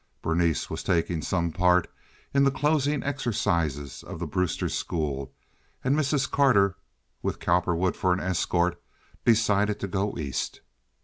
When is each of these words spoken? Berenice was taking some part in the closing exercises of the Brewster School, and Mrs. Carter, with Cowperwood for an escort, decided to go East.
Berenice 0.23 0.67
was 0.67 0.81
taking 0.81 1.21
some 1.21 1.51
part 1.51 1.87
in 2.33 2.43
the 2.43 2.49
closing 2.49 3.03
exercises 3.03 4.01
of 4.01 4.17
the 4.17 4.25
Brewster 4.25 4.67
School, 4.67 5.31
and 5.83 5.95
Mrs. 5.95 6.27
Carter, 6.27 6.75
with 7.21 7.37
Cowperwood 7.39 7.95
for 7.95 8.11
an 8.11 8.19
escort, 8.19 8.81
decided 9.25 9.79
to 9.79 9.87
go 9.87 10.17
East. 10.17 10.61